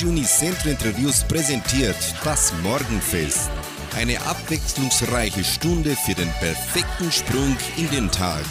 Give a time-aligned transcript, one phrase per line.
[0.00, 3.50] Radio Unicentro Interviews präsentiert das Morgenfest.
[3.94, 8.42] Eine abwechslungsreiche Stunde für den perfekten Sprung in den Tag.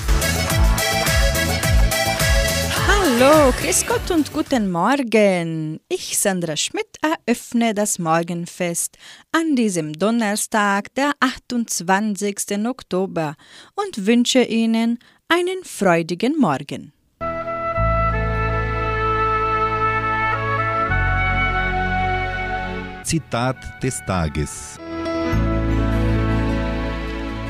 [2.88, 5.80] Hallo, Grüß Gott und guten Morgen.
[5.90, 9.00] Ich, Sandra Schmidt, eröffne das Morgenfest
[9.32, 12.64] an diesem Donnerstag, der 28.
[12.68, 13.36] Oktober
[13.74, 16.94] und wünsche Ihnen einen freudigen Morgen.
[23.10, 24.78] Zitat des Tages.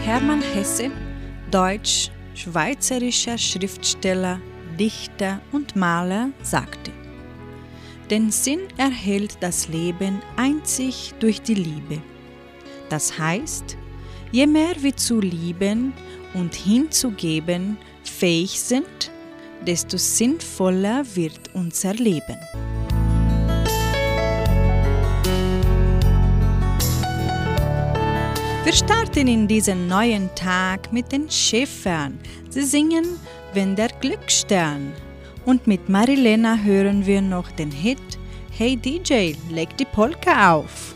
[0.06, 0.90] Hermann Hesse,
[1.52, 4.40] deutsch-schweizerischer Schriftsteller,
[4.80, 6.92] Dichter und Maler, sagte,
[8.10, 12.02] Den Sinn erhält das Leben einzig durch die Liebe.
[12.88, 13.78] Das heißt,
[14.32, 15.92] je mehr wir zu lieben
[16.36, 19.12] und hinzugeben fähig sind,
[19.68, 22.38] desto sinnvoller wird unser Leben.
[28.70, 32.20] Wir starten in diesen neuen Tag mit den Schäfern.
[32.52, 33.04] Sie singen
[33.52, 34.94] Wenn der Glücksstern.
[35.44, 37.98] Und mit Marilena hören wir noch den Hit
[38.56, 40.94] Hey DJ, leg die Polka auf.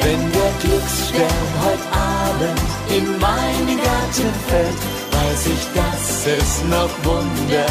[0.00, 2.60] Wenn der Glücksstern heute Abend
[2.96, 4.95] in meinen Garten fällt,
[5.36, 7.66] weiß ich, dass es noch Wunder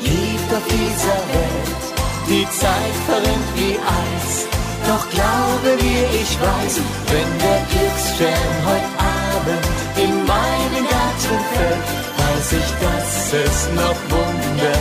[0.00, 1.82] gibt auf dieser Welt.
[2.28, 4.46] Die Zeit verrinnt wie Eis,
[4.86, 6.74] doch glaube mir, ich weiß,
[7.10, 8.92] wenn der Glücksstern heute
[9.34, 9.64] Abend
[9.96, 11.88] in meinen Garten fällt,
[12.20, 13.10] weiß ich, dass
[13.44, 14.78] es noch Wunder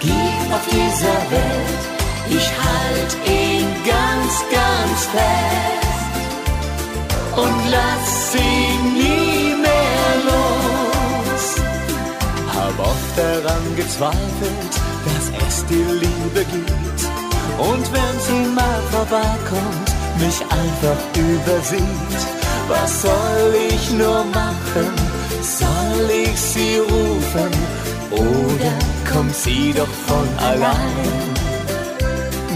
[0.00, 1.82] gibt auf dieser Welt.
[2.28, 5.90] Ich halt ihn ganz, ganz fest
[7.36, 8.19] und lass
[13.16, 14.72] daran gezweifelt,
[15.06, 17.00] dass es die Liebe gibt.
[17.58, 19.88] Und wenn sie mal vorbeikommt,
[20.18, 22.20] mich einfach übersieht.
[22.68, 24.92] Was soll ich nur machen?
[25.42, 27.50] Soll ich sie rufen?
[28.10, 28.74] Oder
[29.12, 31.40] kommt sie doch von allein?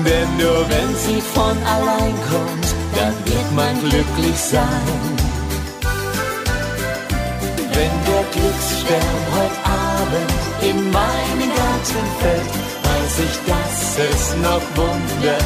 [0.06, 4.86] Denn nur wenn sie von allein kommt, dann wird man glücklich sein.
[7.76, 9.83] Wenn der Glücksstern heute Abend
[10.60, 12.52] in meinen Garten fällt,
[12.86, 15.38] weiß ich, dass es noch Wunder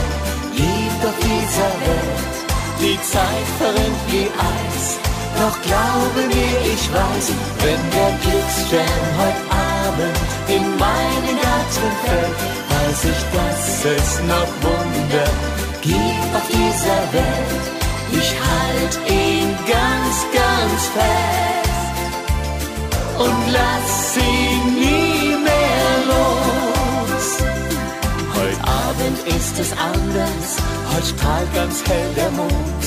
[0.54, 2.36] gibt auf dieser Welt.
[2.80, 4.98] Die Zeit verrinnt wie Eis,
[5.38, 7.26] doch glaube mir, ich weiß,
[7.62, 9.44] wenn der Glücksstern heute
[9.86, 10.18] Abend
[10.48, 12.38] in meinen Garten fällt,
[12.72, 15.30] weiß ich, dass es noch Wunder
[15.82, 17.64] gibt auf dieser Welt.
[18.12, 21.67] Ich halt ihn ganz, ganz fest
[23.18, 27.26] und lass ihn nie mehr los.
[28.36, 30.48] Heute Abend ist es anders,
[30.92, 32.84] heute strahlt ganz hell der Mond.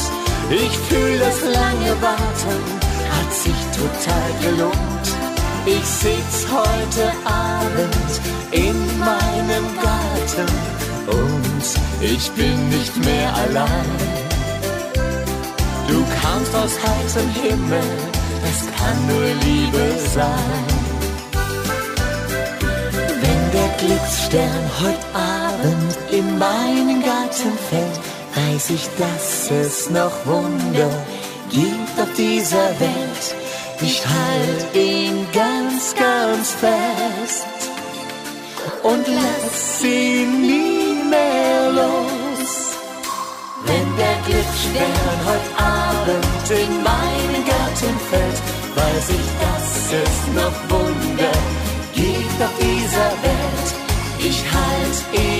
[0.49, 2.59] Ich fühl das lange Warten,
[3.15, 5.07] hat sich total gelohnt.
[5.65, 8.11] Ich sitz heute Abend
[8.51, 10.49] in meinem Garten
[11.07, 11.65] und
[12.01, 14.21] ich bin nicht mehr allein.
[15.87, 17.83] Du kamst aus heiterem Himmel,
[18.43, 20.65] das kann nur Liebe sein.
[23.21, 27.99] Wenn der Glücksstern heute Abend in meinen Garten fällt,
[28.35, 30.89] weiß ich, dass es noch Wunder
[31.49, 33.35] gibt auf dieser Welt.
[33.81, 37.71] Ich halt ihn ganz, ganz fest
[38.83, 42.10] und lass ihn nie mehr los.
[43.65, 48.39] Wenn der Glücksstern heute Abend in meinen Garten fällt,
[48.75, 49.67] weiß ich, dass
[50.03, 51.35] es noch Wunder
[51.93, 53.67] gibt auf dieser Welt.
[54.19, 55.30] Ich halt ihn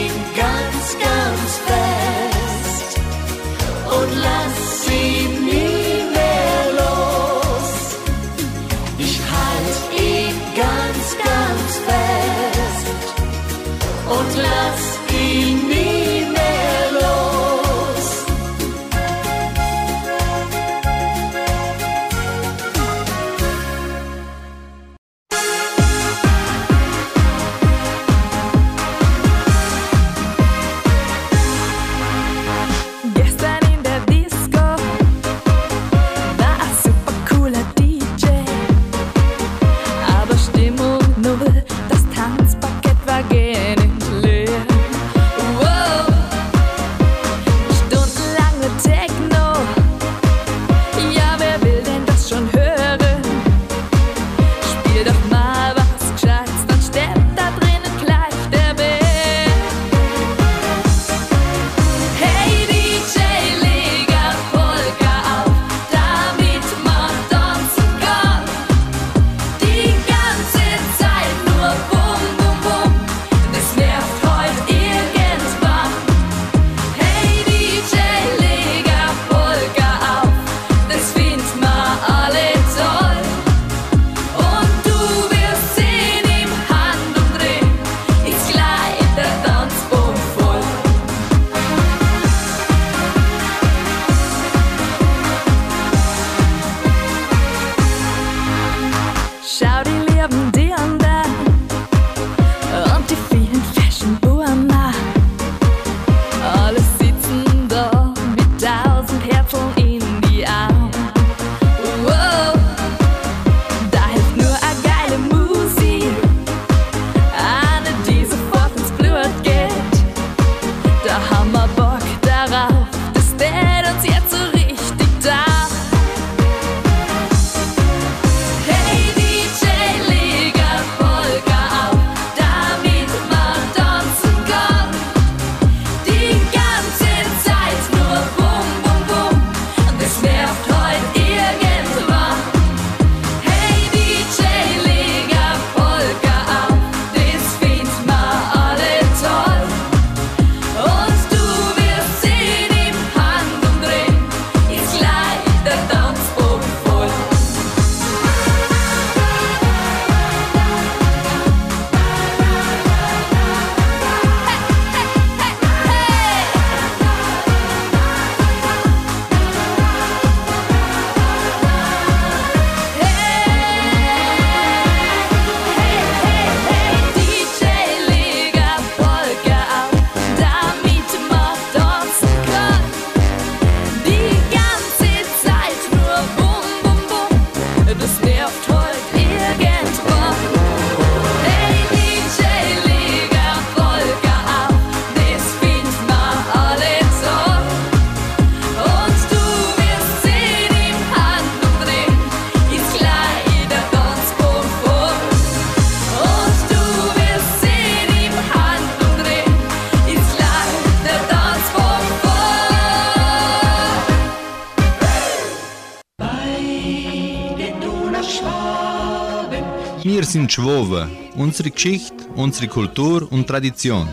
[220.31, 224.07] sind Schwowe, unsere Geschichte, unsere Kultur und Tradition.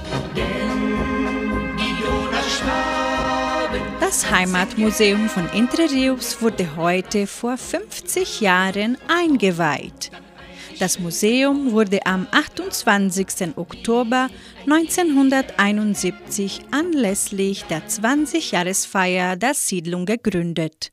[4.00, 10.10] Das Heimatmuseum von Entre Rios wurde heute vor 50 Jahren eingeweiht.
[10.80, 13.56] Das Museum wurde am 28.
[13.56, 14.28] Oktober
[14.66, 20.90] 1971 anlässlich der 20-Jahresfeier der Siedlung gegründet.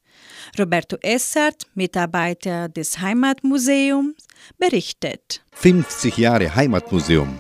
[0.60, 4.25] Roberto Essert, Mitarbeiter des Heimatmuseums,
[4.58, 5.42] berichtet.
[5.52, 7.40] 50 Jahre Heimatmuseum.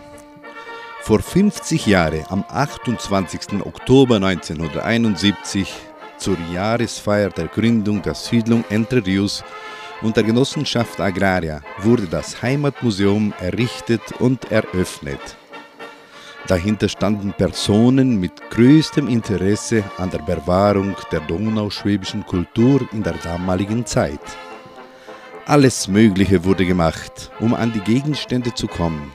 [1.01, 3.61] Vor 50 Jahren, am 28.
[3.63, 5.71] Oktober 1971,
[6.17, 9.43] zur Jahresfeier der Gründung der Siedlung Entre Rios
[10.01, 15.37] und der Genossenschaft Agraria, wurde das Heimatmuseum errichtet und eröffnet.
[16.47, 23.85] Dahinter standen Personen mit größtem Interesse an der Bewahrung der donauschwäbischen Kultur in der damaligen
[23.85, 24.21] Zeit.
[25.47, 29.11] Alles Mögliche wurde gemacht, um an die Gegenstände zu kommen.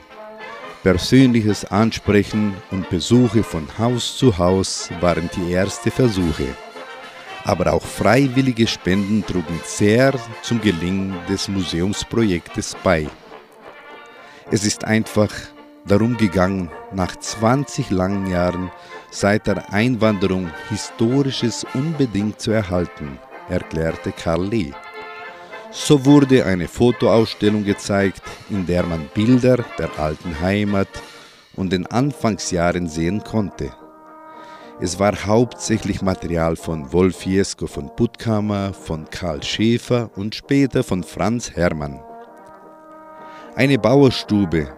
[0.81, 6.47] Persönliches Ansprechen und Besuche von Haus zu Haus waren die ersten Versuche.
[7.43, 13.07] Aber auch freiwillige Spenden trugen sehr zum Gelingen des Museumsprojektes bei.
[14.51, 15.33] Es ist einfach
[15.85, 18.71] darum gegangen, nach 20 langen Jahren
[19.09, 23.19] seit der Einwanderung Historisches unbedingt zu erhalten,
[23.49, 24.71] erklärte Karl Lee.
[25.73, 30.89] So wurde eine Fotoausstellung gezeigt, in der man Bilder der alten Heimat
[31.55, 33.71] und den Anfangsjahren sehen konnte.
[34.81, 41.03] Es war hauptsächlich Material von Wolf Jesko von Puttkammer, von Karl Schäfer und später von
[41.03, 42.01] Franz Hermann.
[43.55, 44.73] Eine Bauerstube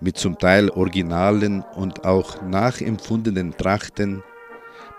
[0.00, 4.22] mit zum Teil originalen und auch nachempfundenen Trachten,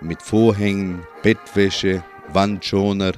[0.01, 2.03] mit Vorhängen, Bettwäsche,
[2.33, 3.13] Wandschoner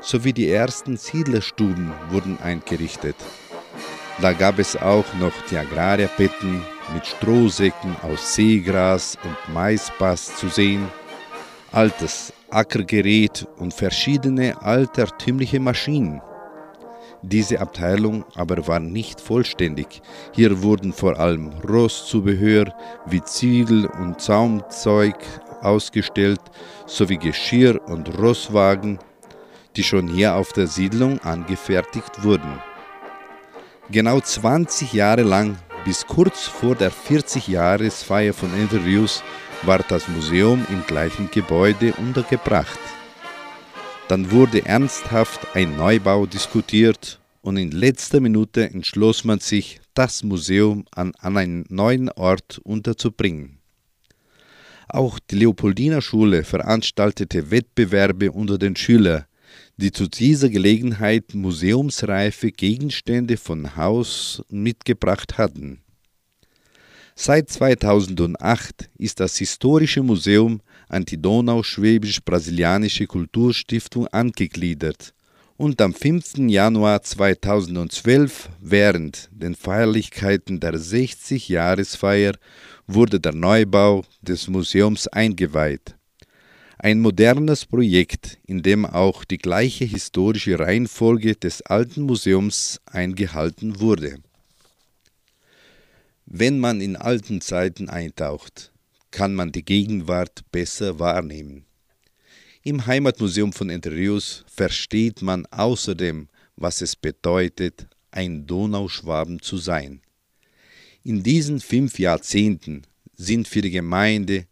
[0.00, 3.16] sowie die ersten Siedlerstuben wurden eingerichtet.
[4.20, 6.62] Da gab es auch noch die Agrarierbetten
[6.94, 10.88] mit Strohsäcken aus Seegras und Maispass zu sehen,
[11.72, 16.20] altes Ackergerät und verschiedene altertümliche Maschinen.
[17.22, 20.00] Diese Abteilung aber war nicht vollständig.
[20.32, 22.72] Hier wurden vor allem Rosszubehör
[23.06, 25.16] wie Ziegel und Zaumzeug
[25.60, 26.40] ausgestellt,
[26.86, 28.98] sowie Geschirr und Rosswagen,
[29.78, 32.58] die schon hier auf der Siedlung angefertigt wurden.
[33.90, 39.22] Genau 20 Jahre lang, bis kurz vor der 40-Jahresfeier von Interviews,
[39.62, 42.78] war das Museum im gleichen Gebäude untergebracht.
[44.08, 50.86] Dann wurde ernsthaft ein Neubau diskutiert und in letzter Minute entschloss man sich, das Museum
[50.90, 53.58] an, an einen neuen Ort unterzubringen.
[54.88, 59.27] Auch die Leopoldiner Schule veranstaltete Wettbewerbe unter den Schülern,
[59.78, 65.80] die zu dieser Gelegenheit museumsreife Gegenstände von Haus mitgebracht hatten.
[67.14, 75.14] Seit 2008 ist das Historische Museum an die Donauschwäbisch-Brasilianische Kulturstiftung angegliedert
[75.56, 76.38] und am 5.
[76.48, 82.34] Januar 2012 während den Feierlichkeiten der 60-Jahresfeier
[82.86, 85.97] wurde der Neubau des Museums eingeweiht.
[86.80, 94.18] Ein modernes Projekt, in dem auch die gleiche historische Reihenfolge des alten Museums eingehalten wurde.
[96.24, 98.70] Wenn man in alten Zeiten eintaucht,
[99.10, 101.64] kann man die Gegenwart besser wahrnehmen.
[102.62, 110.00] Im Heimatmuseum von Entre Rios versteht man außerdem, was es bedeutet, ein Donauschwaben zu sein.
[111.02, 112.82] In diesen fünf Jahrzehnten
[113.16, 114.46] sind für die Gemeinde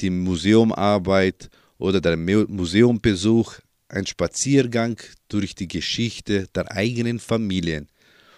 [0.00, 3.54] die Museumarbeit oder der Museumbesuch
[3.88, 7.88] ein Spaziergang durch die Geschichte der eigenen Familien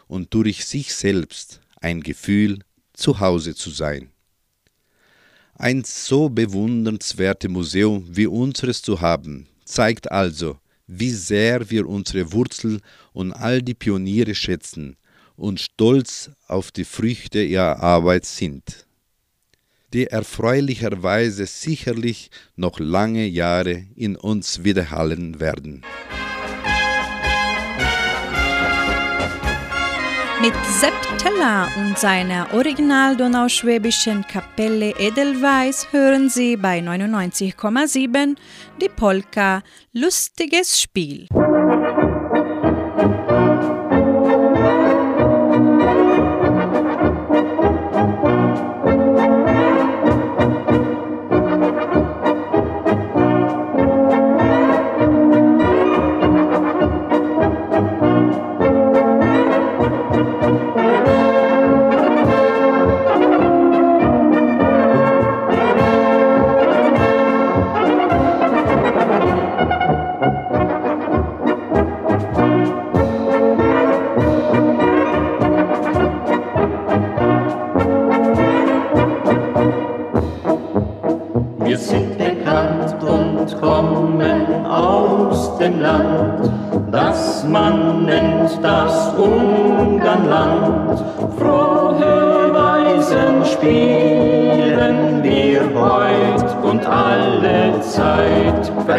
[0.06, 2.61] und durch sich selbst ein Gefühl,
[2.92, 4.11] zu Hause zu sein.
[5.54, 12.80] Ein so bewundernswertes Museum wie unseres zu haben, zeigt also, wie sehr wir unsere Wurzel
[13.12, 14.97] und all die Pioniere schätzen
[15.37, 18.87] und stolz auf die Früchte ihrer Arbeit sind,
[19.92, 25.82] die erfreulicherweise sicherlich noch lange Jahre in uns widerhallen werden.
[30.40, 38.37] Mit Sepp Teller und seiner original donauschwäbischen Kapelle Edelweiß hören Sie bei 99,7
[38.80, 41.26] die Polka Lustiges Spiel.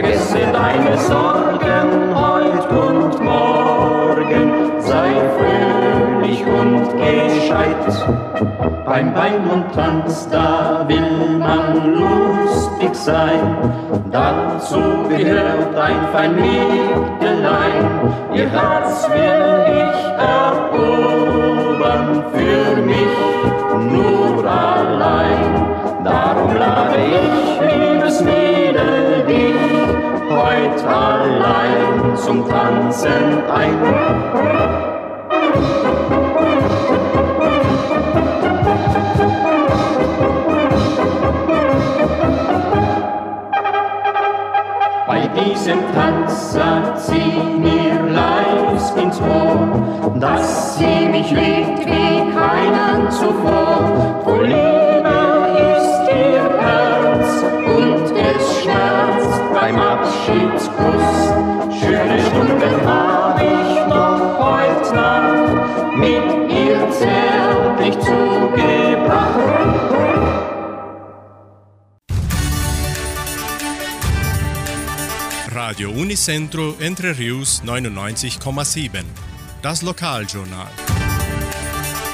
[0.02, 7.86] Vergesse deine Sorgen heut und morgen, sei fröhlich und gescheit.
[8.84, 13.56] Beim Wein und Tanz, da will man lustig sein,
[14.12, 17.86] dazu gehört ein fein Mägdelein.
[18.34, 20.11] Ihr Herz will ich
[32.22, 34.31] zum Tanzen ein.
[75.64, 79.04] Radio Unicentro Entre Rius 99,7.
[79.62, 80.72] Das Lokaljournal.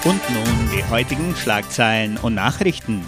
[0.04, 3.06] Und nun die heutigen Schlagzeilen und Nachrichten.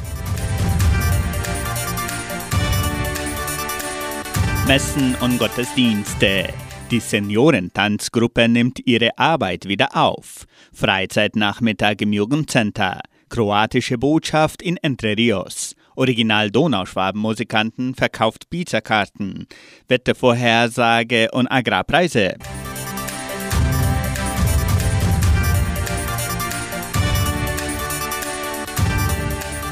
[4.65, 6.53] Messen und Gottesdienste.
[6.89, 10.45] Die Seniorentanzgruppe nimmt ihre Arbeit wieder auf.
[10.71, 13.01] Freizeitnachmittag im Jugendcenter.
[13.27, 15.68] Kroatische Botschaft in Entre Rios.
[15.99, 19.47] Original Donauschwaben-Musikanten verkauft Pizzakarten.
[19.89, 22.35] Wettervorhersage und Agrarpreise.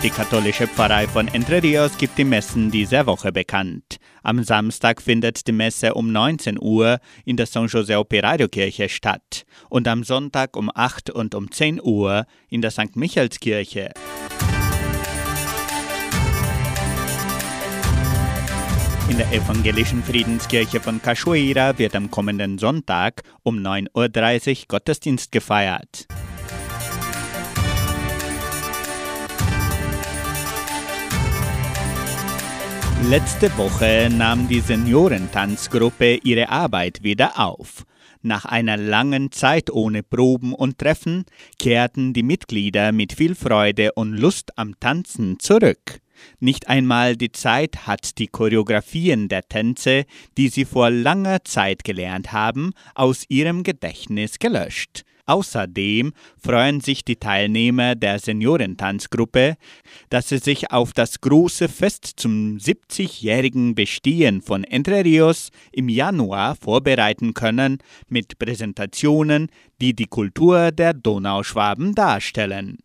[0.04, 3.98] Die katholische Pfarrei von Entre Rios gibt die Messen dieser Woche bekannt.
[4.22, 9.46] Am Samstag findet die Messe um 19 Uhr in der San José Operario Kirche statt
[9.70, 12.96] und am Sonntag um 8 und um 10 Uhr in der St.
[12.98, 13.92] Michaelskirche.
[19.10, 26.08] In der evangelischen Friedenskirche von Cachoeira wird am kommenden Sonntag um 9.30 Uhr Gottesdienst gefeiert.
[33.10, 37.86] Letzte Woche nahm die Seniorentanzgruppe ihre Arbeit wieder auf.
[38.22, 41.24] Nach einer langen Zeit ohne Proben und Treffen
[41.58, 46.02] kehrten die Mitglieder mit viel Freude und Lust am Tanzen zurück.
[46.40, 50.06] Nicht einmal die Zeit hat die Choreografien der Tänze,
[50.38, 55.04] die sie vor langer Zeit gelernt haben, aus ihrem Gedächtnis gelöscht.
[55.28, 59.58] Außerdem freuen sich die Teilnehmer der Seniorentanzgruppe,
[60.10, 66.56] dass sie sich auf das große Fest zum 70-jährigen Bestehen von Entre Rios im Januar
[66.56, 69.50] vorbereiten können mit Präsentationen,
[69.82, 72.78] die die Kultur der Donauschwaben darstellen.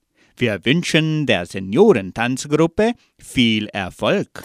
[0.42, 4.42] Wir wünschen der Seniorentanzgruppe viel Erfolg.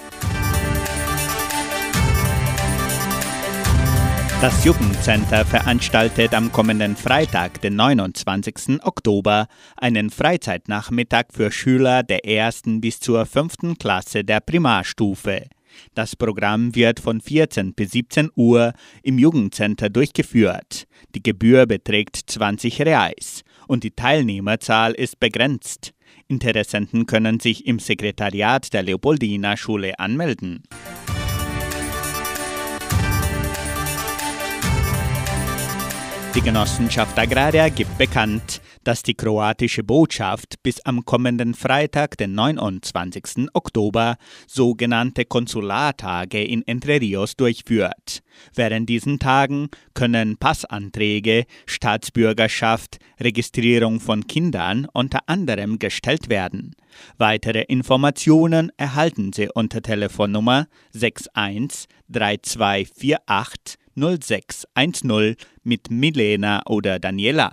[4.40, 8.84] Das Jugendcenter veranstaltet am kommenden Freitag, den 29.
[8.84, 15.48] Oktober, einen Freizeitnachmittag für Schüler der ersten bis zur fünften Klasse der Primarstufe.
[15.96, 20.86] Das Programm wird von 14 bis 17 Uhr im Jugendcenter durchgeführt.
[21.16, 25.94] Die Gebühr beträgt 20 Reais und die Teilnehmerzahl ist begrenzt.
[26.28, 30.64] Interessenten können sich im Sekretariat der Leopoldina Schule anmelden.
[36.36, 43.50] Die Genossenschaft Agraria gibt bekannt, dass die kroatische Botschaft bis am kommenden Freitag, den 29.
[43.54, 44.16] Oktober,
[44.48, 48.24] sogenannte Konsulartage in Entre Rios durchführt.
[48.56, 56.74] Während diesen Tagen können Passanträge, Staatsbürgerschaft, Registrierung von Kindern unter anderem gestellt werden.
[57.18, 67.52] Weitere Informationen erhalten Sie unter Telefonnummer 61 3248 0610 mit Milena oder Daniela.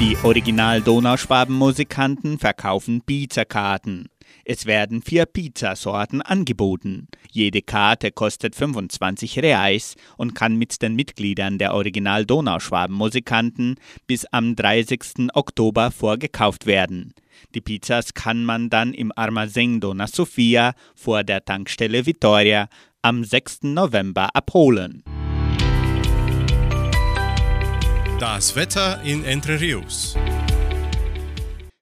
[0.00, 4.08] Die Original-Donauschwaben-Musikanten verkaufen Pizzakarten.
[4.44, 7.06] Es werden vier Pizzasorten angeboten.
[7.30, 13.76] Jede Karte kostet 25 Reais und kann mit den Mitgliedern der Original Donauschwaben-Musikanten
[14.08, 15.28] bis am 30.
[15.32, 17.14] Oktober vorgekauft werden.
[17.54, 22.68] Die Pizzas kann man dann im Armazém Dona Sofia vor der Tankstelle Vitoria
[23.00, 23.62] am 6.
[23.62, 25.04] November abholen.
[28.20, 30.16] Das Wetter in Entre Rios.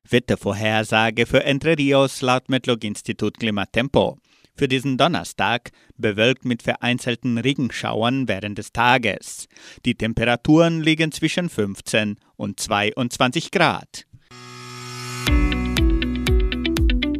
[0.09, 4.16] Wettervorhersage für Entre Rios laut Metlog-Institut Klimatempo.
[4.57, 9.47] Für diesen Donnerstag bewölkt mit vereinzelten Regenschauern während des Tages.
[9.85, 14.07] Die Temperaturen liegen zwischen 15 und 22 Grad.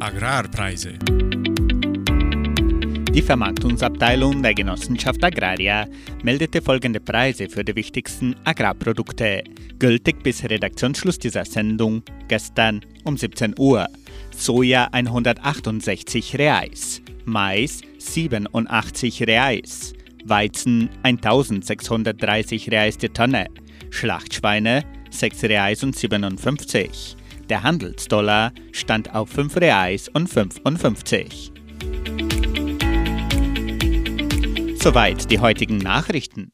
[0.01, 0.99] Agrarpreise.
[3.15, 5.87] Die Vermarktungsabteilung der Genossenschaft Agraria
[6.23, 9.45] meldete folgende Preise für die wichtigsten Agrarprodukte,
[9.79, 13.87] gültig bis Redaktionsschluss dieser Sendung gestern um 17 Uhr.
[14.35, 19.93] Soja 168 Reais, Mais 87 Reais,
[20.25, 23.49] Weizen 1630 Reais die Tonne,
[23.91, 27.17] Schlachtschweine 6 Reais und 57.
[27.51, 31.52] Der Handelsdollar stand auf 5 Reais und 55.
[34.83, 36.51] Soweit die heutigen Nachrichten.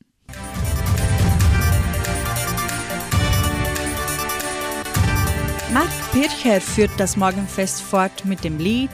[5.73, 8.91] Mark Pircher führt das Morgenfest fort mit dem Lied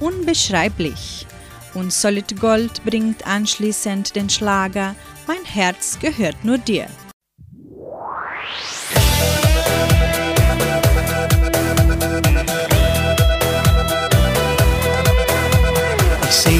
[0.00, 1.26] Unbeschreiblich.
[1.72, 4.94] Und Solid Gold bringt anschließend den Schlager
[5.26, 6.86] Mein Herz gehört nur dir.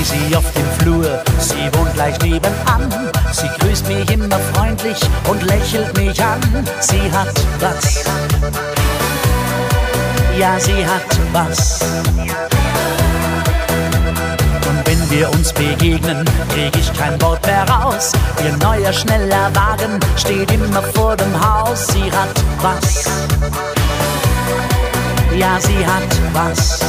[0.05, 2.93] Sie auf dem Flur, sie wohnt gleich nebenan.
[3.33, 6.41] Sie grüßt mich immer freundlich und lächelt mich an.
[6.81, 8.05] Sie hat was.
[10.39, 11.81] Ja, sie hat was.
[14.69, 18.13] Und wenn wir uns begegnen, krieg ich kein Wort mehr raus.
[18.45, 21.87] Ihr neuer, schneller Wagen steht immer vor dem Haus.
[21.87, 23.09] Sie hat was.
[25.35, 26.81] Ja, sie hat was.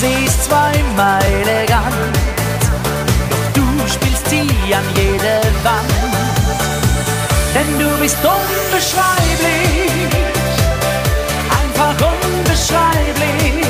[0.00, 2.16] Sie ist zweimal elegant,
[3.52, 5.92] doch du spielst sie an jede Wand.
[7.52, 9.90] Denn du bist unbeschreiblich,
[11.60, 13.64] einfach unbeschreiblich.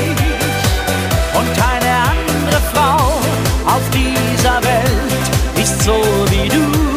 [1.33, 3.19] Und keine andere Frau
[3.65, 6.88] auf dieser Welt ist so wie du.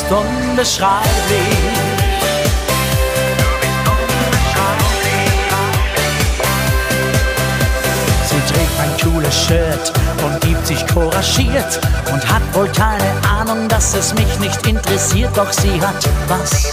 [0.00, 1.08] Bist unbeschreiblich.
[8.24, 9.92] Sie trägt ein cooles Shirt
[10.24, 11.80] und gibt sich couragiert
[12.12, 16.72] und hat wohl keine Ahnung, dass es mich nicht interessiert, doch sie hat was.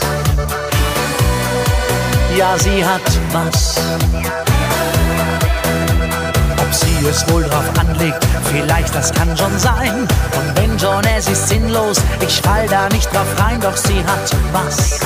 [2.37, 3.77] Ja, sie hat was.
[6.99, 10.07] Sie es wohl drauf anlegt, vielleicht das kann schon sein.
[10.35, 14.31] Und wenn schon, es ist sinnlos, ich fall da nicht drauf rein, doch sie hat
[14.51, 14.99] was.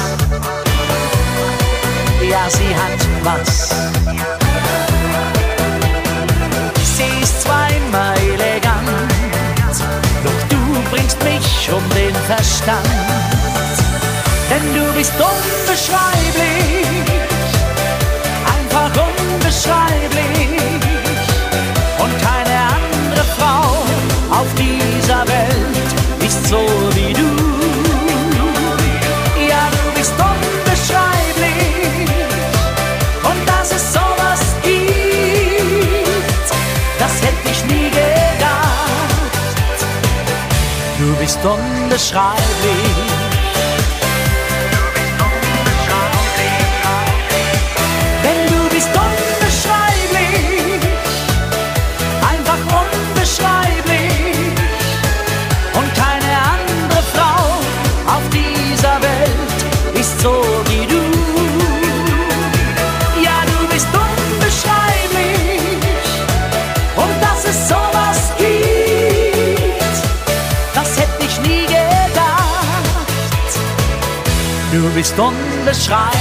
[2.21, 3.69] Ja, sie hat was.
[6.95, 8.87] Sie ist zweimal elegant,
[10.23, 12.87] doch du bringst mich um den Verstand.
[14.49, 16.87] Denn du bist unbeschreiblich,
[18.45, 20.70] einfach unbeschreiblich.
[22.03, 23.85] Und keine andere Frau
[24.39, 25.89] auf dieser Welt
[26.25, 26.61] ist so
[26.95, 27.29] wie du.
[29.47, 32.09] Ja, du bist unbeschreiblich.
[33.23, 36.47] Und dass es sowas gibt,
[36.99, 39.41] das hätte ich nie gedacht.
[40.97, 43.20] Du bist unbeschreiblich.
[75.15, 76.15] Du bist unbeschreiblich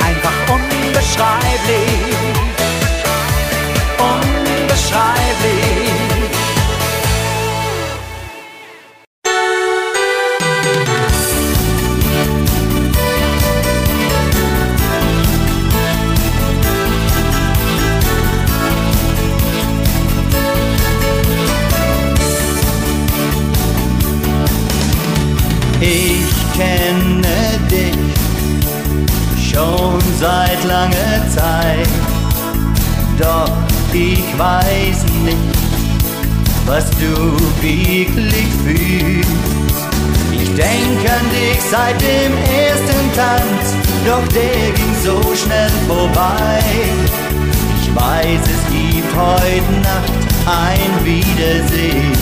[0.00, 2.16] einfach unbeschreiblich,
[3.98, 5.83] unbeschreiblich.
[33.94, 35.38] Ich weiß nicht,
[36.66, 39.30] was du wirklich fühlst.
[40.32, 46.60] Ich denke an dich seit dem ersten Tanz, doch der ging so schnell vorbei.
[47.80, 50.12] Ich weiß, es gibt heute Nacht
[50.46, 52.12] ein Wiedersehen.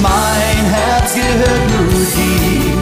[0.00, 2.78] Mein Herz gehört nur dir,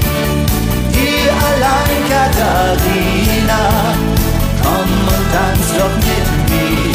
[0.92, 3.94] dir allein, Katharina.
[4.62, 6.85] Komm und tanz doch mit mir.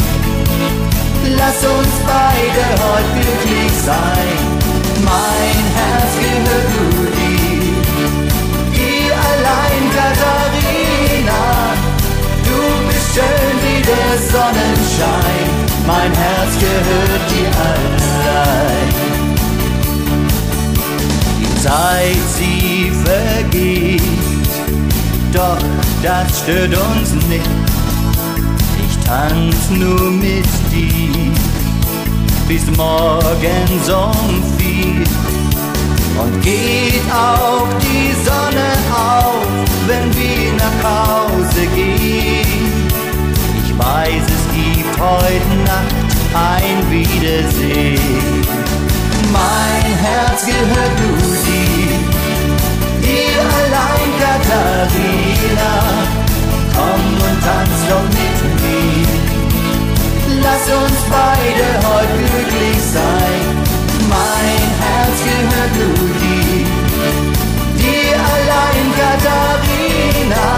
[1.36, 4.36] Lass uns beide heute glücklich sein.
[5.04, 7.62] Mein Herz gehört nur dir,
[8.72, 11.42] dir allein, Katharina.
[12.44, 15.46] Du bist schön wie der Sonnenschein.
[15.86, 18.92] Mein Herz gehört dir allein.
[21.62, 24.02] Zeit, sie vergeht.
[25.32, 25.58] Doch
[26.02, 27.61] das stört uns nicht.
[29.12, 31.32] Tanz nur mit dir
[32.48, 34.42] bis morgens um.
[36.18, 39.46] Und geht auch die Sonne auf,
[39.86, 42.72] wenn wir nach Hause gehen.
[43.62, 48.42] Ich weiß, es gibt heute Nacht ein Wiedersehen.
[49.30, 51.98] Mein Herz gehört nur dir,
[53.02, 55.72] dir allein, Katharina.
[56.74, 58.41] Komm und tanz doch mit.
[60.64, 63.42] Lass uns beide heute glücklich sein.
[64.08, 66.66] Mein Herz gehört nur dir,
[67.78, 70.48] dir allein, Katharina.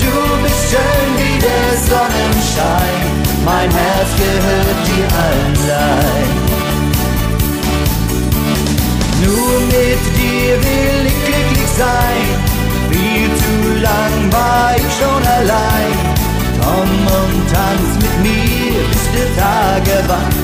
[0.00, 3.04] Du bist schön wie der Sonnenschein.
[3.44, 6.30] Mein Herz gehört dir allein.
[9.22, 12.26] Nur mit dir will ich glücklich sein.
[12.90, 16.23] Viel zu lang war ich schon allein.
[16.64, 20.36] Komm und tanz mit mir, bis der Tag erwacht.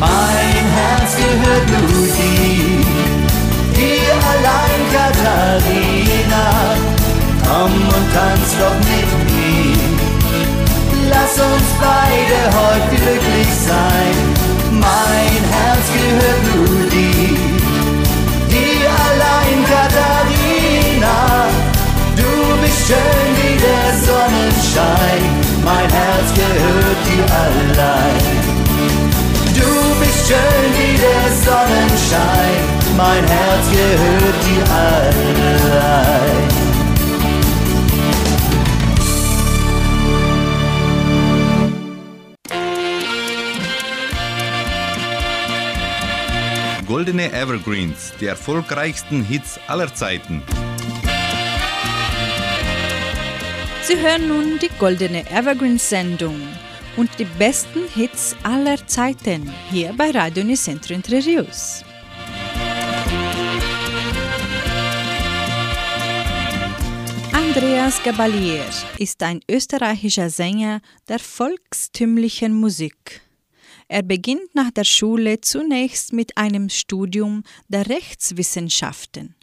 [0.00, 2.80] Mein Herz gehört nur dir,
[3.76, 6.46] dir allein, Katharina.
[7.46, 9.74] Komm und tanz doch mit mir.
[11.10, 14.44] Lass uns beide heute glücklich sein
[14.80, 17.43] mein Herz gehört nur dir,
[22.86, 25.22] schön wie der Sonnenschein,
[25.64, 28.24] mein Herz gehört dir allein.
[29.58, 29.70] Du
[30.00, 32.56] bist schön wie der Sonnenschein,
[32.96, 35.64] mein Herz gehört dir allein.
[46.86, 50.42] Goldene Evergreens, die erfolgreichsten Hits aller Zeiten.
[53.86, 56.40] Sie hören nun die Goldene Evergreens-Sendung
[56.96, 61.84] und die besten Hits aller Zeiten hier bei Radio Nicentro Entre Rios.
[67.34, 68.64] Andreas Gabalier
[68.96, 73.20] ist ein österreichischer Sänger der volkstümlichen Musik.
[73.88, 79.34] Er beginnt nach der Schule zunächst mit einem Studium der Rechtswissenschaften.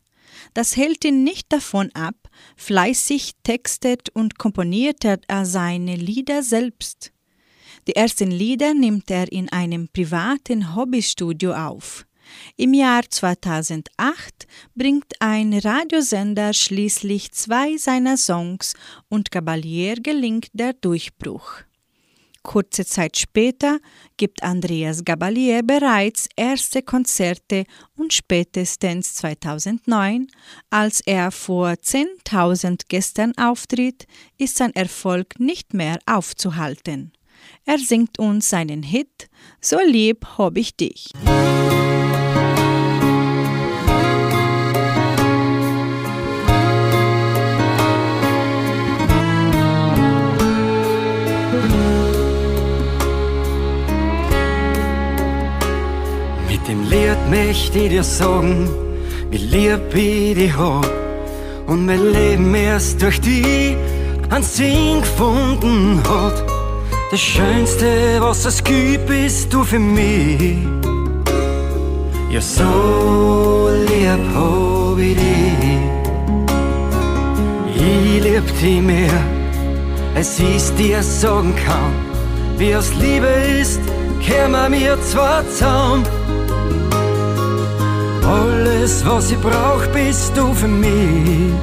[0.56, 2.15] Das hält ihn nicht davon ab,
[2.56, 7.12] fleißig textet und komponiert er seine Lieder selbst.
[7.88, 12.06] Die ersten Lieder nimmt er in einem privaten Hobbystudio auf.
[12.56, 18.73] Im Jahr 2008 bringt ein Radiosender schließlich zwei seiner Songs
[19.10, 21.63] und Gabalier gelingt der Durchbruch.
[22.43, 23.80] Kurze Zeit später
[24.17, 30.27] gibt Andreas Gabalier bereits erste Konzerte und spätestens 2009,
[30.69, 34.06] als er vor 10.000 Gästen auftritt,
[34.38, 37.13] ist sein Erfolg nicht mehr aufzuhalten.
[37.65, 41.12] Er singt uns seinen Hit So lieb hab ich dich.
[56.71, 58.69] Dem Lied möchte ich dir sagen,
[59.29, 60.89] wie lieb ich dich hab.
[61.67, 63.75] Und mein Leben erst durch dich
[64.29, 66.45] einen Sinn gefunden hat.
[67.12, 70.60] Das Schönste, was es gibt, bist du für mich.
[72.29, 75.81] Ja, so lieb hab ich dich.
[77.75, 79.21] Ich lieb dich mehr,
[80.15, 81.93] als ich dir sagen kann.
[82.57, 83.81] Wie aus Liebe ist,
[84.21, 86.20] kämen wir zwar zusammen.
[88.23, 91.53] Alles, was ich brauch, bist du für mich.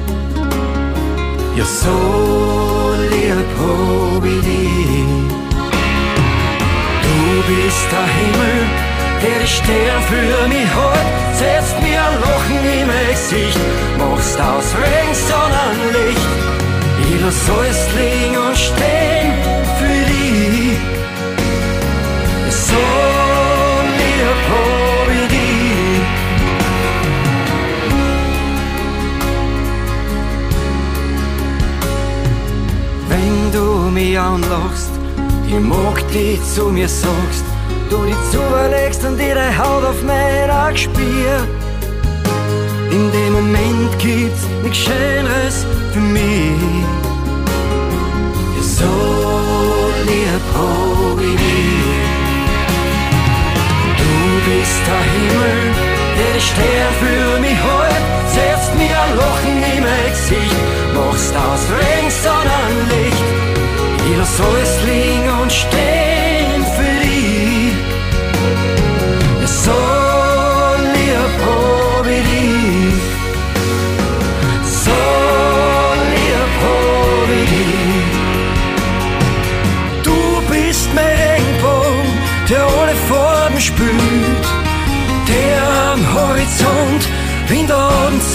[1.55, 5.29] Ja, so lieb hab ich dich.
[7.05, 7.19] Du
[7.49, 8.59] bist der Himmel,
[9.23, 13.59] der Stern für mich hat, setzt mir ein Lachen im Gesicht,
[13.97, 16.29] machst aus Regen Sonnenlicht.
[17.01, 19.33] Ich lass alles liegen und stehen
[19.77, 20.77] für dich.
[22.49, 23.18] So
[33.09, 34.91] Wenn du mich anlachst,
[35.47, 37.43] ich mag dich zu mir sagst,
[37.89, 41.35] du dich zulegst und ihre Haut auf meiner Gespier.
[42.91, 46.61] In dem Moment gibt's nichts Schöneres für mich.
[48.55, 48.93] Ja, so
[50.07, 51.89] lieb hab ich dich.
[53.99, 54.11] Du
[54.45, 55.88] bist der Himmel,
[56.19, 60.59] die Stern für mich hält, setzt mir ein Lachen im Gesicht,
[60.93, 63.29] machst aus Regen Sonnenlicht.
[64.09, 66.08] Ich lass alles liegen und stehen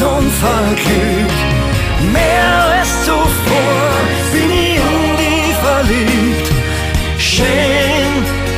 [0.05, 1.39] Verglüht.
[2.13, 3.91] Mehr als zuvor
[4.33, 6.49] bin ich in dich verliebt.
[7.19, 8.13] Schön,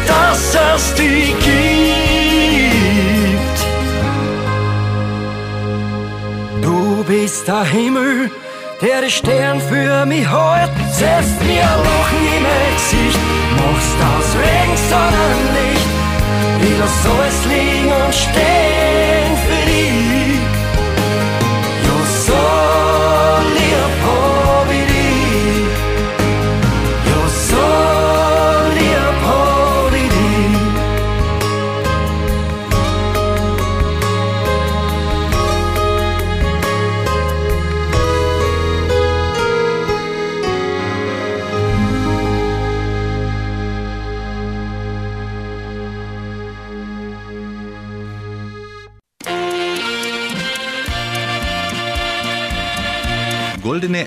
[0.09, 1.87] dass es dich gibt.
[6.63, 8.31] Du bist der Himmel,
[8.83, 13.21] der die Stern für mich hält, setzt mir ein Lachen im Gesicht,
[13.59, 15.91] machst aus Regen Sonnenlicht.
[16.63, 19.06] Ich lass alles liegen und stehen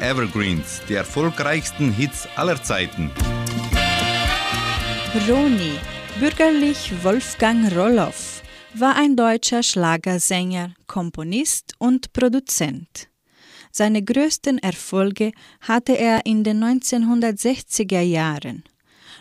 [0.02, 3.12] Evergreens, die erfolgreichsten Hits aller Zeiten.
[5.28, 5.74] Roni,
[6.20, 8.42] bürgerlich Wolfgang Roloff,
[8.74, 13.10] war ein deutscher Schlagersänger, Komponist und Produzent.
[13.72, 15.32] Seine größten Erfolge
[15.62, 18.64] hatte er in den 1960er Jahren.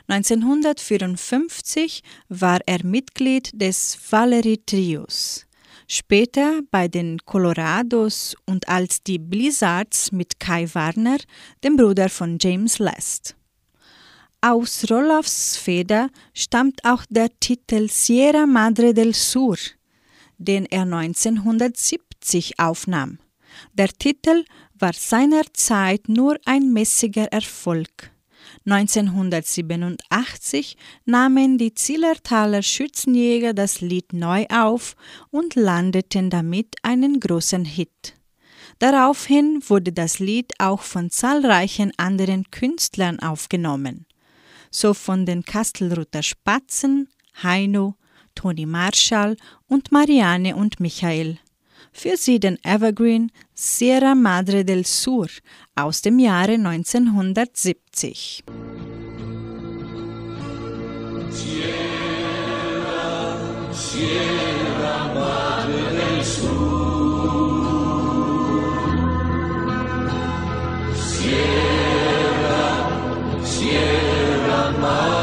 [0.08, 5.47] 1954 war er Mitglied des Valerie Trios.
[5.90, 11.16] Später bei den Colorados und als die Blizzards mit Kai Warner,
[11.64, 13.36] dem Bruder von James Last.
[14.42, 19.56] Aus Roloffs Feder stammt auch der Titel Sierra Madre del Sur,
[20.36, 23.18] den er 1970 aufnahm.
[23.72, 28.12] Der Titel war seinerzeit nur ein mäßiger Erfolg.
[28.66, 34.96] 1987 nahmen die Zillertaler Schützenjäger das Lied neu auf
[35.30, 38.14] und landeten damit einen großen Hit.
[38.78, 44.06] Daraufhin wurde das Lied auch von zahlreichen anderen Künstlern aufgenommen,
[44.70, 47.08] so von den Kastelruther Spatzen,
[47.42, 47.94] Heino,
[48.34, 51.38] Toni Marschall und Marianne und Michael.
[51.92, 55.28] Für sie den Evergreen Sierra Madre del Sur
[55.74, 58.44] aus dem Jahre 1970.
[74.80, 75.17] Wenn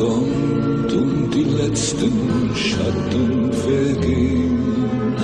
[0.00, 2.12] kommt und die letzten
[2.54, 5.14] Schatten vergehen,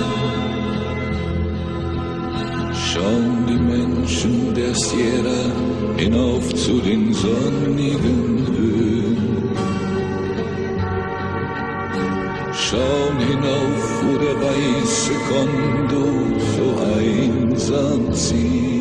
[2.73, 5.41] schauen die Menschen der Sierra
[5.97, 9.17] hinauf zu den sonnigen Höhen.
[12.53, 16.67] Schauen hinauf, wo der weiße Kondor so
[16.99, 18.76] einsam zieht.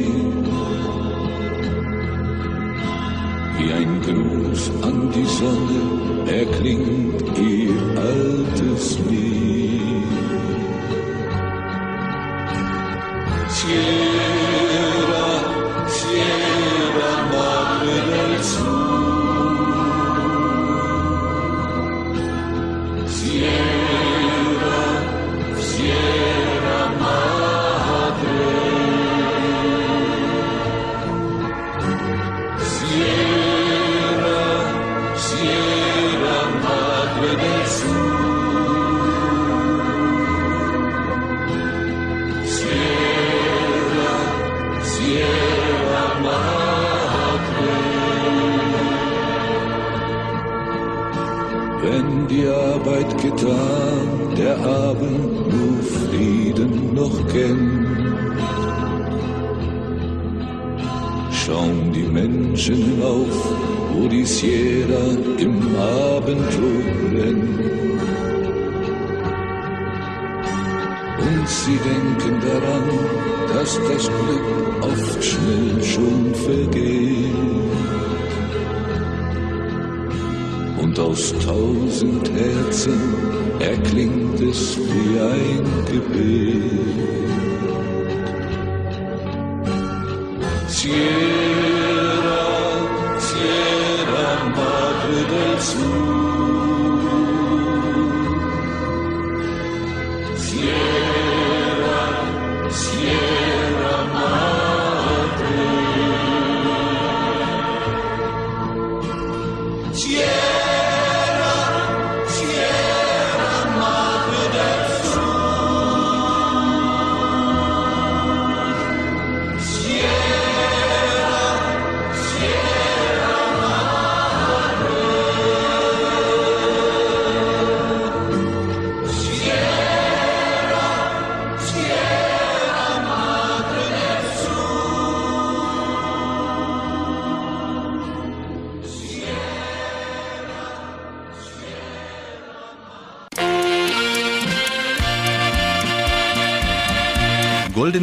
[3.66, 9.66] Wie ein Gruß an die Sonne erklingt ihr altes Lied.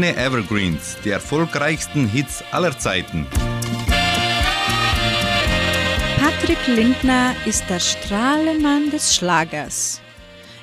[0.03, 3.25] Goldene Evergreens, die erfolgreichsten Hits aller Zeiten.
[6.17, 10.01] Patrick Lindner ist der Strahlemann des Schlagers.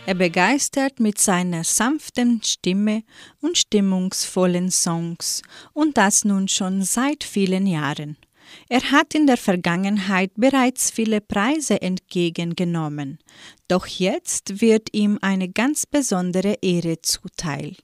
[0.04, 3.02] Er begeistert mit seiner sanften Stimme
[3.40, 5.40] und stimmungsvollen Songs
[5.72, 8.18] und das nun schon seit vielen Jahren.
[8.68, 13.18] Er hat in der Vergangenheit bereits viele Preise entgegengenommen,
[13.68, 17.76] doch jetzt wird ihm eine ganz besondere Ehre zuteil.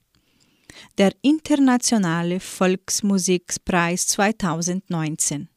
[0.99, 5.49] Der Internationale Volksmusikpreis 2019.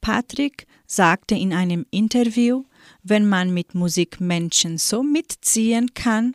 [0.00, 2.64] Patrick sagte in einem Interview,
[3.02, 6.34] wenn man mit Musik Menschen so mitziehen kann,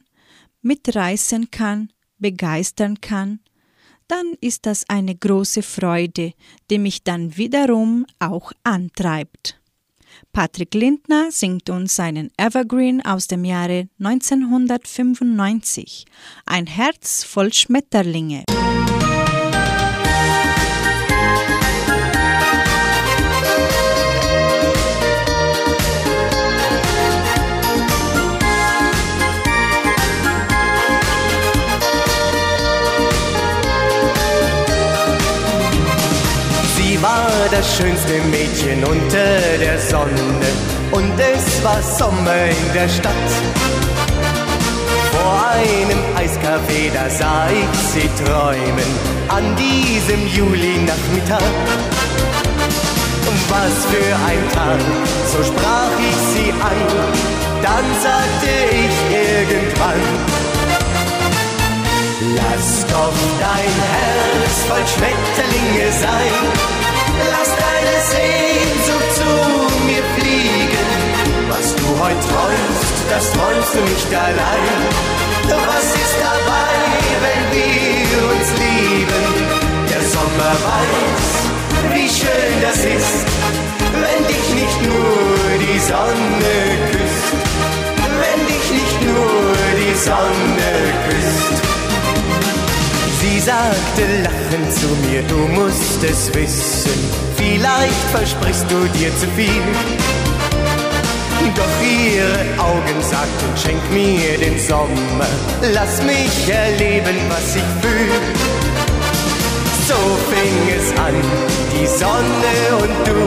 [0.62, 3.40] mitreißen kann, begeistern kann,
[4.08, 6.34] dann ist das eine große Freude,
[6.70, 9.60] die mich dann wiederum auch antreibt.
[10.32, 16.06] Patrick Lindner singt uns seinen Evergreen aus dem Jahre 1995,
[16.46, 18.44] Ein Herz voll Schmetterlinge.
[37.56, 40.48] Das schönste Mädchen unter der Sonne
[40.92, 43.30] und es war Sommer in der Stadt.
[45.12, 48.92] Vor einem Eiscafé, da sah ich sie träumen
[49.28, 51.54] an diesem Juli-Nachmittag.
[53.50, 54.80] Was für ein Tag,
[55.32, 56.80] so sprach ich sie an,
[57.62, 58.52] dann sagte
[58.84, 58.96] ich
[59.30, 60.02] irgendwann,
[62.36, 66.83] Lass doch dein Herz voll Schmetterlinge sein.
[67.32, 69.30] Lass deine Sehnsucht zu
[69.88, 70.88] mir fliegen.
[71.50, 75.14] Was du heute träumst, das träumst du nicht allein.
[75.68, 76.76] Was ist dabei,
[77.26, 79.26] wenn wir uns lieben?
[79.90, 81.28] Der Sommer weiß,
[81.94, 83.26] wie schön das ist,
[83.94, 86.56] wenn dich nicht nur die Sonne
[86.92, 87.34] küsst.
[88.22, 90.72] Wenn dich nicht nur die Sonne
[91.10, 91.73] küsst.
[93.24, 97.00] Sie sagte lachend zu mir, du musst es wissen,
[97.38, 99.64] vielleicht versprichst du dir zu viel.
[101.56, 105.30] Doch ihre Augen sagten, schenk mir den Sommer,
[105.74, 108.12] lass mich erleben, was ich fühl.
[109.88, 111.16] So fing es an,
[111.72, 113.20] die Sonne und du,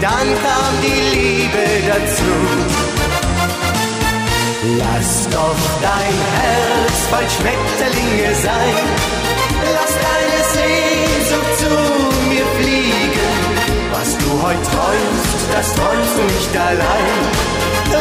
[0.00, 2.91] dann kam die Liebe dazu.
[4.64, 8.74] Lass doch dein Herz voll Schmetterlinge sein,
[9.74, 11.70] lass deine Sehnsucht zu
[12.28, 13.32] mir fliegen.
[13.90, 17.52] Was du heute träumst, das träumst du nicht allein.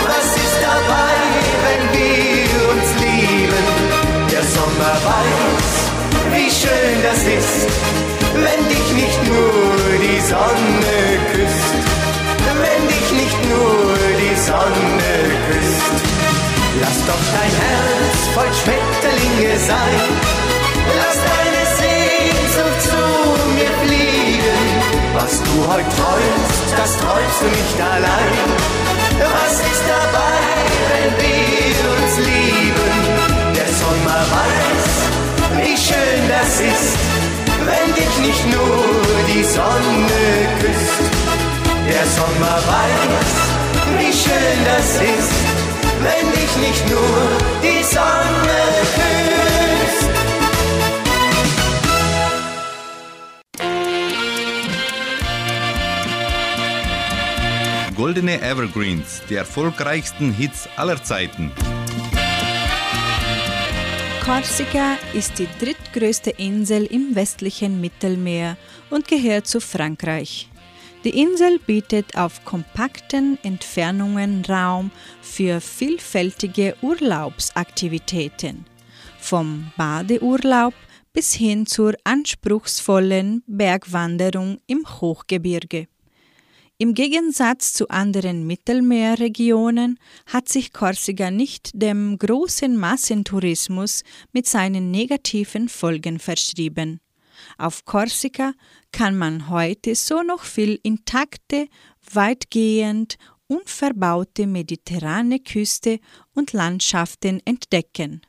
[0.06, 1.18] Was ist dabei,
[1.66, 3.66] wenn wir uns lieben?
[4.32, 5.72] Der Sommer weiß,
[6.36, 7.70] wie schön das ist,
[8.36, 10.94] wenn dich nicht nur die Sonne
[11.34, 11.74] küsst.
[12.54, 15.12] Wenn dich nicht nur die Sonne
[15.50, 16.41] küsst.
[16.80, 20.02] Lass doch dein Herz voll Schmetterlinge sein.
[21.00, 23.02] Lass deine Sehnsucht zu
[23.56, 24.92] mir fliegen.
[25.14, 28.38] Was du heute träumst, das träumst du nicht allein.
[29.20, 30.40] Was ist dabei,
[30.92, 32.92] wenn wir uns lieben?
[33.54, 34.92] Der Sommer weiß,
[35.60, 36.98] wie schön das ist,
[37.68, 38.86] wenn dich nicht nur
[39.28, 40.24] die Sonne
[40.62, 41.04] küsst.
[41.88, 43.32] Der Sommer weiß,
[44.00, 45.34] wie schön das ist,
[46.00, 47.30] wenn dich nicht nur
[47.62, 48.62] die Sonne
[48.96, 50.10] küsst.
[57.96, 61.52] Goldene Evergreens, die erfolgreichsten Hits aller Zeiten.
[64.26, 68.58] Korsika ist die drittgrößte Insel im westlichen Mittelmeer
[68.90, 70.51] und gehört zu Frankreich.
[71.04, 74.92] Die Insel bietet auf kompakten Entfernungen Raum
[75.24, 78.66] für vielfältige Urlaubsaktivitäten,
[79.20, 80.76] vom Badeurlaub
[81.12, 85.88] bis hin zur anspruchsvollen Bergwanderung im Hochgebirge.
[86.78, 89.98] Im Gegensatz zu anderen Mittelmeerregionen
[90.28, 97.00] hat sich Korsika nicht dem großen Massentourismus mit seinen negativen Folgen verschrieben.
[97.58, 98.54] Auf Korsika
[98.92, 101.68] kann man heute so noch viel intakte,
[102.14, 106.00] weitgehend unverbaute mediterrane Küste
[106.34, 108.22] und Landschaften entdecken.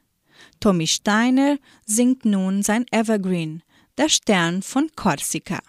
[0.60, 3.62] Tommy Steiner singt nun sein Evergreen,
[3.98, 5.60] der Stern von Korsika.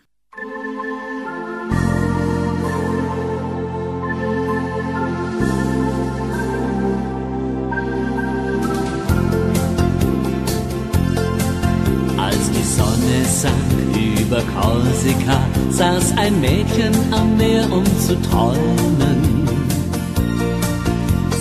[12.53, 13.73] Die Sonne sank
[14.21, 15.39] über Korsika,
[15.69, 19.47] saß ein Mädchen am Meer, um zu träumen.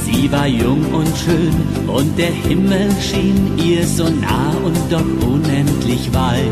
[0.04, 6.12] Sie war jung und schön und der Himmel schien ihr so nah und doch unendlich
[6.12, 6.42] weit.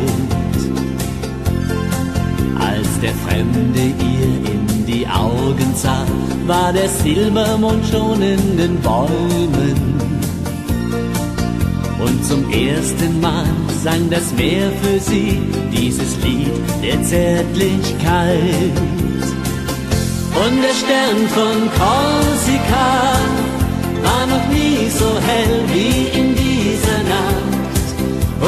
[2.59, 6.07] Als der Fremde ihr in die Augen sah,
[6.47, 10.20] war der Silbermond schon in den Bäumen.
[12.11, 13.47] Und zum ersten Mal
[13.85, 15.41] sang das Meer für sie
[15.71, 16.51] dieses Lied
[16.83, 18.75] der Zärtlichkeit.
[20.43, 22.91] Und der Stern von Korsika
[24.03, 27.87] war noch nie so hell wie in dieser Nacht.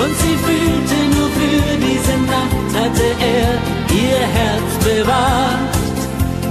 [0.01, 3.51] Und sie fühlte nur für diese Nacht hatte er
[4.03, 5.75] ihr Herz bewahrt.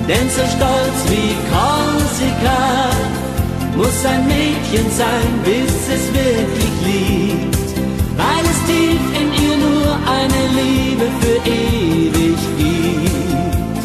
[0.08, 3.21] Denn so stolz wie Korsika
[3.76, 7.70] muss ein Mädchen sein, bis es wirklich liebt,
[8.18, 13.84] weil es tief in ihr nur eine Liebe für ewig gibt.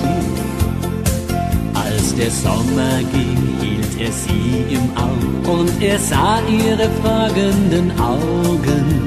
[1.75, 9.07] Als der Sommer ging, hielt er sie im Auge und er sah ihre fragenden Augen.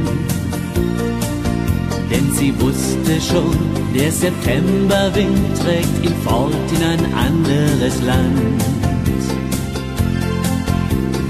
[2.09, 3.55] Denn sie wusste schon,
[3.93, 8.78] der Septemberwind trägt ihn fort in ein anderes Land.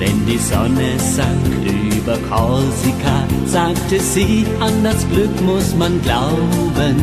[0.09, 1.45] Wenn die Sonne sank
[1.95, 6.95] über Korsika, sagte sie, an das Glück muss man glauben.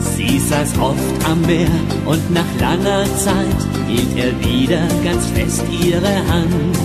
[0.00, 1.70] Sie saß oft am Meer
[2.04, 6.76] und nach langer Zeit hielt er wieder ganz fest ihre Hand.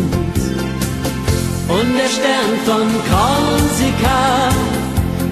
[1.68, 4.22] Und der Stern von Korsika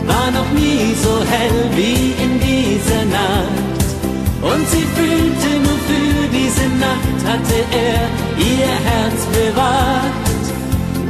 [0.06, 3.86] war noch nie so hell wie in dieser Nacht.
[4.42, 10.45] Und sie fühlte nur für diese Nacht hatte er ihr Herz bewahrt.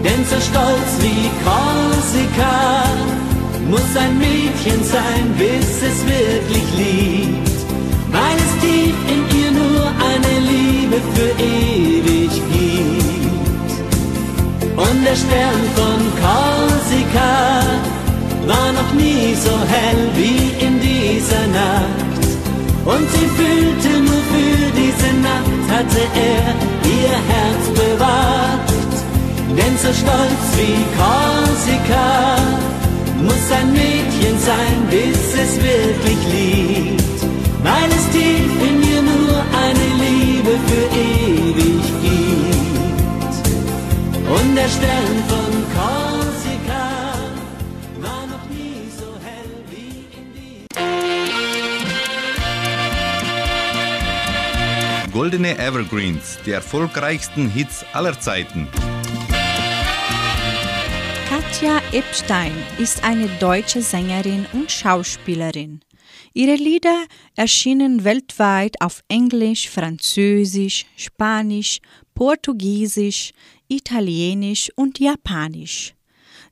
[0.03, 2.84] Denn so stolz wie Korsika
[3.69, 7.57] muss ein Mädchen sein, bis es wirklich liebt.
[8.11, 13.72] Weil es tief in ihr nur eine Liebe für ewig gibt.
[14.76, 17.61] Und der Stern von Korsika
[18.47, 22.11] war noch nie so hell wie in dieser Nacht.
[22.84, 26.46] Und sie fühlte nur für diese Nacht hatte er
[26.98, 28.70] ihr Herz bewahrt.
[29.58, 32.38] Denn so stolz wie Korsika
[33.22, 37.02] muss ein Mädchen sein, bis es wirklich liebt.
[37.64, 43.36] weil es tief in mir nur eine Liebe für ewig gibt.
[44.36, 45.18] Und der Stern
[55.22, 58.67] Goldene Evergreens, die erfolgreichsten Hits aller Zeiten.
[61.30, 65.82] Katja Epstein ist eine deutsche Sängerin und Schauspielerin.
[66.34, 67.05] Ihre Lieder
[67.36, 71.82] erschienen weltweit auf Englisch, Französisch, Spanisch,
[72.15, 73.34] Portugiesisch,
[73.67, 75.93] Italienisch und Japanisch.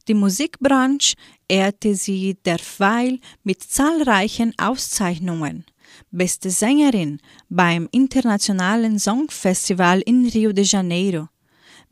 [0.07, 1.15] Die Musikbranche
[1.47, 5.65] ehrte sie derweil mit zahlreichen Auszeichnungen.
[6.11, 11.29] Beste Sängerin beim Internationalen Songfestival in Rio de Janeiro.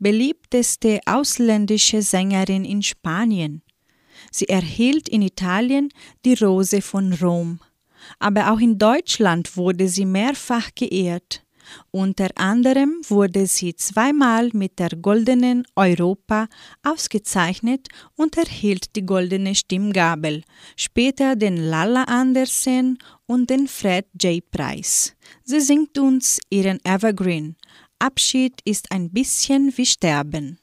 [0.00, 3.62] Beliebteste ausländische Sängerin in Spanien.
[4.32, 5.90] Sie erhielt in Italien
[6.24, 7.60] die Rose von Rom.
[8.18, 11.44] Aber auch in Deutschland wurde sie mehrfach geehrt.
[11.90, 16.48] Unter anderem wurde sie zweimal mit der Goldenen Europa
[16.82, 20.42] ausgezeichnet und erhielt die Goldene Stimmgabel,
[20.76, 24.42] später den Lalla Andersen und den Fred J.
[24.50, 25.14] Preis.
[25.44, 27.56] Sie singt uns ihren Evergreen.
[27.98, 30.58] Abschied ist ein bisschen wie Sterben.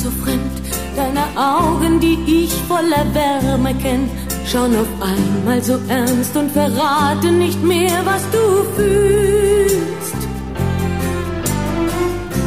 [0.00, 0.56] So fremd,
[0.96, 4.08] deine Augen, die ich voller Wärme kenn,
[4.46, 8.44] schauen auf einmal so ernst und verraten nicht mehr, was du
[8.76, 10.20] fühlst.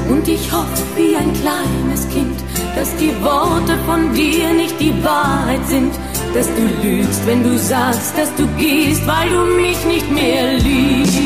[0.09, 2.37] Und ich hoffe wie ein kleines Kind,
[2.75, 5.93] dass die Worte von dir nicht die Wahrheit sind,
[6.33, 11.19] dass du lügst, wenn du sagst, dass du gehst, weil du mich nicht mehr liebst.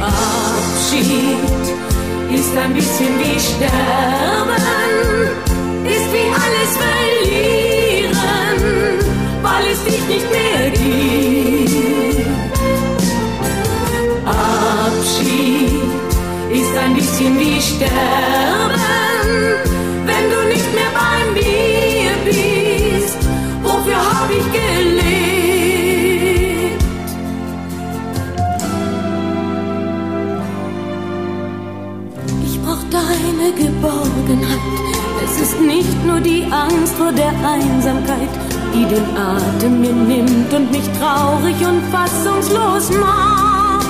[0.00, 1.61] Abschied
[2.34, 4.62] ist ein bisschen wie Sterben,
[5.84, 8.58] ist wie alles verlieren,
[9.42, 12.26] weil es dich nicht mehr gibt.
[14.24, 15.72] Abschied
[16.50, 19.01] ist ein bisschen wie Sterben,
[33.42, 34.58] deine Geborgenheit.
[35.24, 38.28] Es ist nicht nur die Angst vor der Einsamkeit,
[38.74, 43.86] die den Atem mir nimmt und mich traurig und fassungslos macht.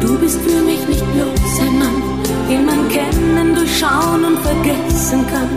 [0.00, 2.02] Du bist für mich nicht bloß ein Mann,
[2.48, 5.48] den man kennen, durchschauen und vergessen kann.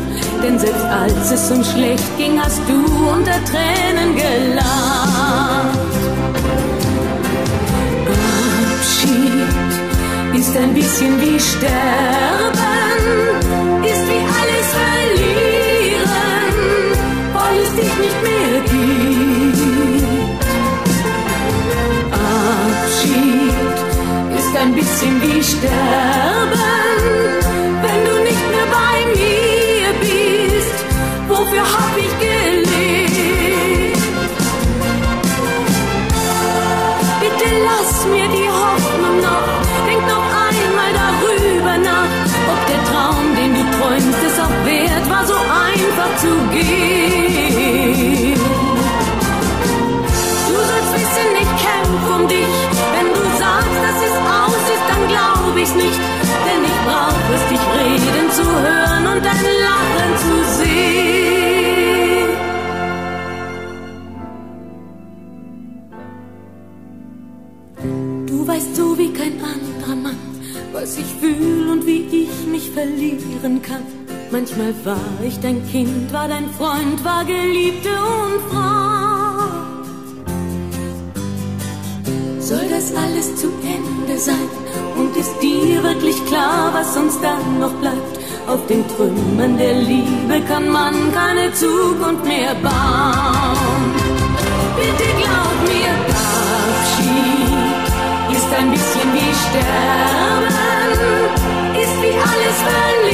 [0.43, 2.75] Denn selbst als es uns schlecht ging, hast du
[3.11, 4.28] unter Tränen gelacht.
[10.99, 12.59] Bisschen wie Sterben,
[13.85, 16.03] ist wie alles verlieren,
[17.33, 19.59] weil es dich nicht mehr gibt.
[22.71, 23.77] Abschied
[24.37, 26.38] ist ein bisschen wie Sterben,
[50.47, 52.55] Du sollst wissen, ich kämpf um dich,
[52.93, 55.99] wenn du sagst, dass es aus ist, dann glaub ich's nicht,
[56.45, 60.79] denn ich brauch es, dich reden zu hören und dein Lachen zu sehen.
[68.27, 70.17] Du weißt so wie kein anderer Mann,
[70.73, 73.98] was ich fühl und wie ich mich verlieren kann.
[74.31, 79.09] Manchmal war ich dein Kind, war dein Freund, war Geliebte und Frau.
[82.39, 84.49] Soll das alles zu Ende sein?
[84.97, 88.19] Und ist dir wirklich klar, was uns dann noch bleibt?
[88.47, 93.93] Auf den Trümmern der Liebe kann man keine Zukunft mehr bauen.
[94.75, 95.91] Bitte glaub mir,
[96.69, 100.53] Abschied ist ein bisschen wie Sterben,
[101.81, 103.08] ist wie alles verlieren,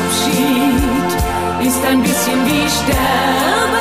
[0.00, 3.80] Abschied ist ein bisschen wie Sterben,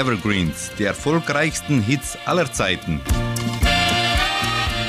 [0.00, 3.02] Evergreens, die erfolgreichsten Hits aller Zeiten.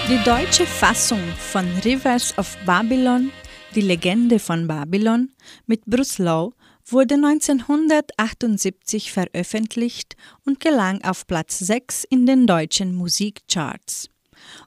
[0.08, 3.30] Die deutsche Fassung von Rivers of Babylon,
[3.76, 5.34] die Legende von Babylon,
[5.66, 6.56] mit Bruce Lowe
[6.86, 14.10] wurde 1978 veröffentlicht und gelang auf Platz 6 in den deutschen Musikcharts.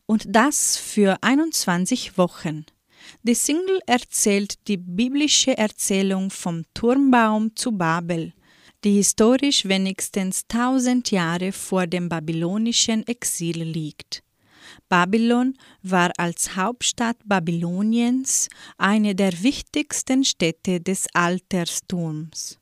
[0.04, 2.66] Und das für 21 Wochen.
[3.22, 8.34] Die Single erzählt die biblische Erzählung vom Turmbaum zu Babel,
[8.84, 14.22] die historisch wenigstens 1000 Jahre vor dem babylonischen Exil liegt.
[14.88, 22.58] Babylon war als Hauptstadt Babyloniens eine der wichtigsten Städte des Altertums.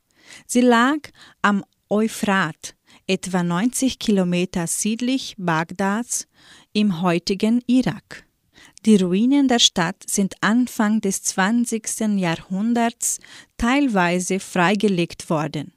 [0.47, 0.99] Sie lag
[1.43, 2.75] am Euphrat,
[3.07, 6.27] etwa 90 Kilometer südlich Bagdads
[6.73, 8.25] im heutigen Irak.
[8.87, 12.19] Die Ruinen der Stadt sind Anfang des 20.
[12.19, 13.19] Jahrhunderts
[13.57, 15.73] teilweise freigelegt worden.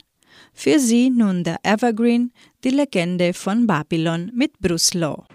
[0.55, 2.31] Für sie nun der Evergreen,
[2.63, 5.27] die Legende von Babylon mit Bruce Law.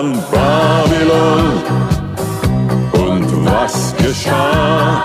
[0.00, 1.62] Von Babylon
[2.92, 5.02] und was geschah,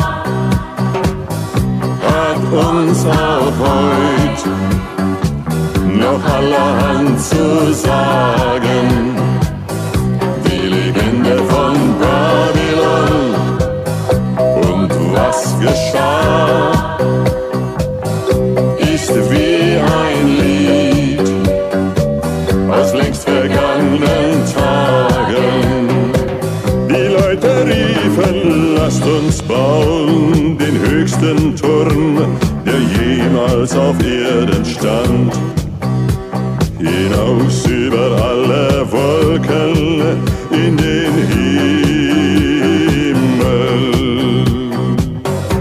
[2.08, 4.50] hat uns auch heute
[5.98, 8.25] noch allerhand zu sagen.
[29.36, 32.18] Uns bauen den höchsten Turm,
[32.66, 35.34] der jemals auf Erden stand.
[36.80, 40.22] Hinaus über alle Wolken
[40.52, 41.56] in den Himmel.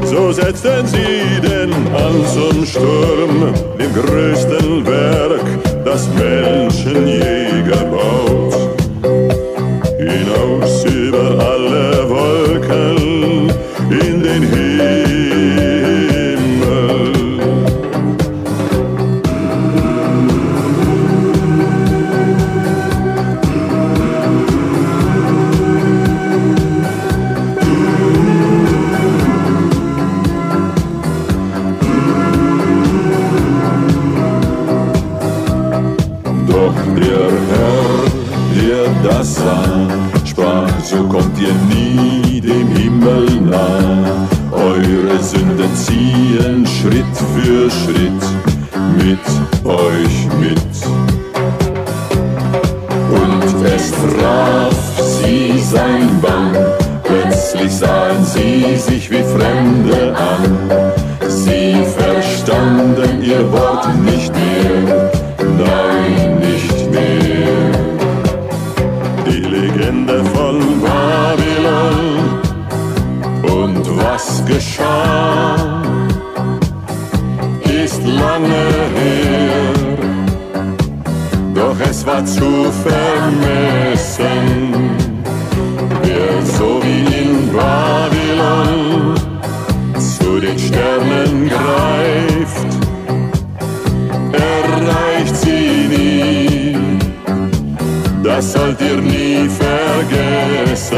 [0.05, 5.45] So setzten sie denn an zum Sturm, dem größten Werk,
[5.85, 7.43] das Menschen je
[14.35, 15.24] in den Himmel.
[40.37, 44.26] Sprach, so kommt ihr nie dem Himmel nah.
[44.51, 48.24] Eure Sünden ziehen Schritt für Schritt
[48.99, 49.24] mit
[49.64, 50.74] euch mit.
[53.11, 54.74] Und es traf
[55.20, 56.57] sie sein Bann,
[57.05, 60.59] plötzlich sahen sie sich wie Fremde an.
[61.28, 65.93] Sie verstanden ihr Wort nicht mehr, nein,
[74.55, 75.83] geschah,
[77.83, 78.67] ist lange
[78.99, 79.73] her,
[81.55, 84.49] doch es war zu vermessen.
[86.03, 89.15] Wer so wie in Babylon
[89.99, 92.71] zu den Sternen greift,
[94.33, 96.77] erreicht sie nie.
[98.23, 100.95] Das sollt ihr nie vergessen.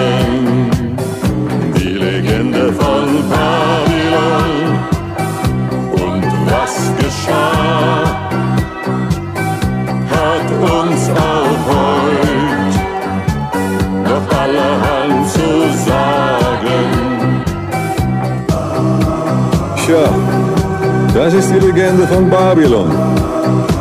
[21.26, 22.88] Das ist die Legende von Babylon.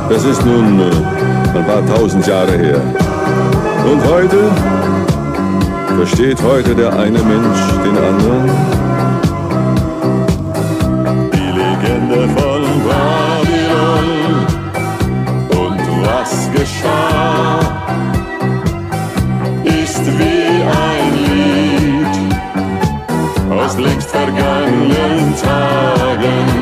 [0.10, 0.86] Das ist nun äh,
[1.56, 2.82] ein paar tausend Jahre her.
[3.86, 4.50] Und heute
[5.96, 8.50] versteht heute der eine Mensch den anderen.
[11.34, 14.08] Die Legende von Babylon
[15.52, 17.60] und was geschah
[19.66, 22.08] ist wie ein Lied
[23.52, 26.55] aus längst vergangenen Tagen.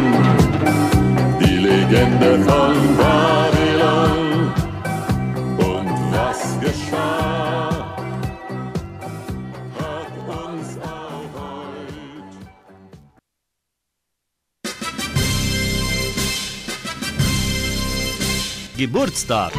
[19.24, 19.53] Geburtstag.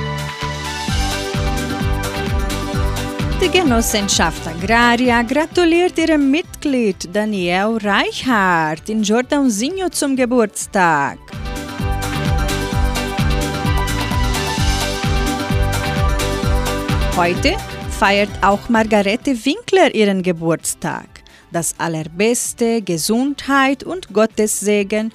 [3.41, 11.19] Die Genossenschaft Agraria gratuliert ihrem Mitglied Daniel Reichhardt in Jordãozinho zum Geburtstag.
[17.17, 17.57] Heute
[17.99, 21.09] feiert auch Margarete Winkler ihren Geburtstag.
[21.53, 25.13] Das allerbeste, Gesundheit und Gottes Segen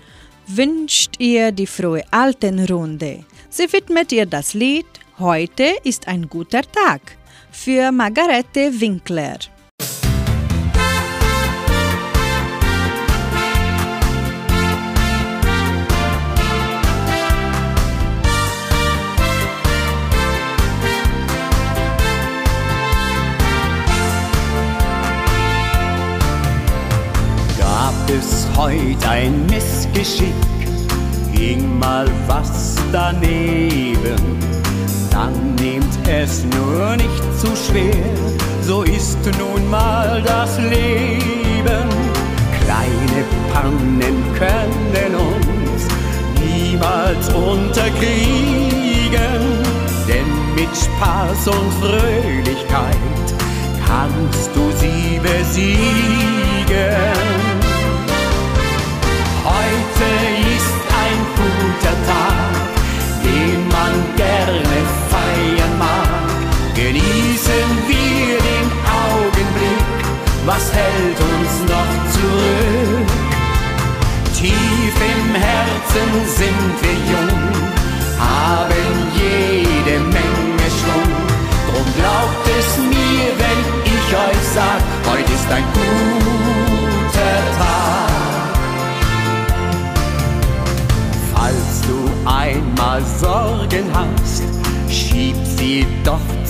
[0.47, 3.26] wünscht ihr die frohe Altenrunde.
[3.50, 4.86] Sie widmet ihr das Lied
[5.20, 7.02] Heute ist ein guter Tag
[7.52, 9.38] für Margarete Winkler.
[27.60, 30.34] Gab es heute ein Missgeschick,
[31.40, 34.20] ging mal was daneben,
[35.10, 38.04] dann nehmt es nur nicht zu schwer,
[38.62, 41.88] so ist nun mal das Leben.
[42.62, 43.24] Kleine
[43.54, 45.88] Pannen können uns
[46.44, 49.40] niemals unterkriegen,
[50.10, 53.28] denn mit Spaß und Fröhlichkeit
[53.88, 57.00] kannst du sie besiegen.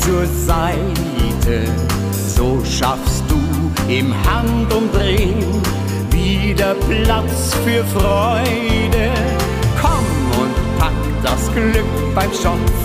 [0.01, 1.63] Zur Seite.
[2.35, 3.39] So schaffst du
[3.91, 5.43] im Handumdrehen
[6.11, 9.11] wieder Platz für Freude.
[9.81, 10.93] Komm und pack
[11.23, 12.79] das Glück beim Schopf,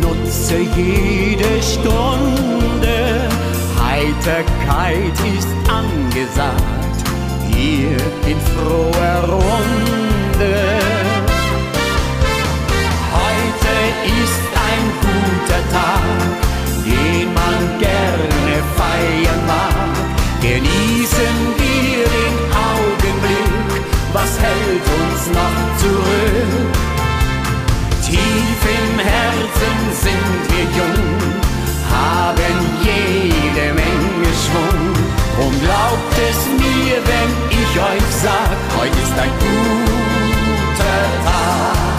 [0.00, 3.28] nutze jede Stunde.
[3.82, 7.04] Heiterkeit ist angesagt,
[7.52, 10.89] hier in froher Runde.
[18.76, 19.94] Feiern mag.
[20.40, 22.36] Genießen wir den
[22.70, 23.82] Augenblick,
[24.12, 26.72] was hält uns noch zurück?
[28.04, 31.08] Tief im Herzen sind wir jung,
[31.90, 34.80] haben jede Menge Schwung.
[35.36, 41.89] Drum glaubt es mir, wenn ich euch sag, heute ist ein guter Tag.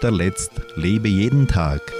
[0.00, 1.92] Guter Letzt lebe jeden Tag.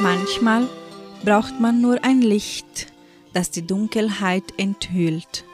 [0.00, 0.68] Manchmal
[1.24, 2.86] braucht man nur ein Licht,
[3.32, 5.44] das die Dunkelheit enthüllt,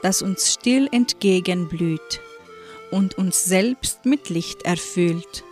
[0.00, 2.22] das uns still entgegenblüht
[2.90, 5.44] und uns selbst mit Licht erfüllt.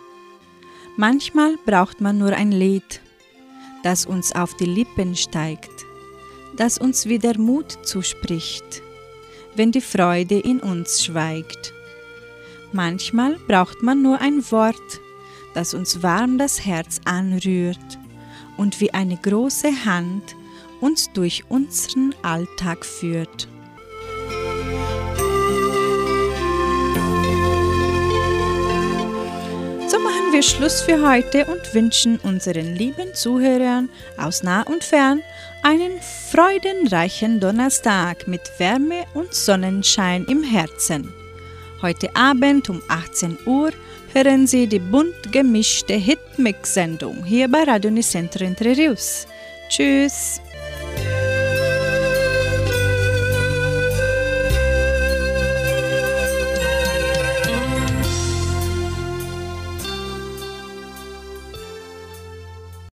[0.97, 3.01] Manchmal braucht man nur ein Lied,
[3.83, 5.85] das uns auf die Lippen steigt,
[6.57, 8.81] das uns wieder Mut zuspricht,
[9.55, 11.75] wenn die Freude in uns schweigt.
[12.73, 15.01] Manchmal braucht man nur ein Wort,
[15.53, 17.99] das uns warm das Herz anrührt
[18.55, 20.35] und wie eine große Hand
[20.79, 23.47] uns durch unseren Alltag führt.
[29.87, 35.21] So machen wir Schluss für heute und wünschen unseren lieben Zuhörern aus nah und fern
[35.61, 35.99] einen
[36.31, 41.13] freudenreichen Donnerstag mit Wärme und Sonnenschein im Herzen.
[41.81, 43.71] Heute Abend um 18 Uhr
[44.13, 48.95] hören Sie die bunt gemischte Hitmix-Sendung hier bei Radio Nicentro Entre.
[49.67, 50.41] Tschüss!